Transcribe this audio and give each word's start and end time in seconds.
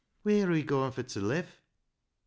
"Wheer 0.23 0.47
are 0.47 0.53
we 0.53 0.63
going 0.63 0.91
fur 0.91 1.03
t' 1.03 1.19
live? 1.19 1.59